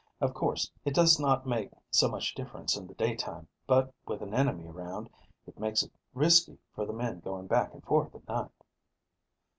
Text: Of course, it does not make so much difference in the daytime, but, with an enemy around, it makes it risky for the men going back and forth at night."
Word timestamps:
Of 0.19 0.33
course, 0.33 0.71
it 0.83 0.95
does 0.95 1.19
not 1.19 1.45
make 1.45 1.69
so 1.91 2.09
much 2.09 2.33
difference 2.33 2.75
in 2.75 2.87
the 2.87 2.95
daytime, 2.95 3.47
but, 3.67 3.93
with 4.07 4.23
an 4.23 4.33
enemy 4.33 4.67
around, 4.67 5.11
it 5.45 5.59
makes 5.59 5.83
it 5.83 5.91
risky 6.15 6.57
for 6.73 6.87
the 6.87 6.91
men 6.93 7.19
going 7.19 7.45
back 7.45 7.75
and 7.75 7.83
forth 7.83 8.15
at 8.15 8.27
night." 8.27 8.49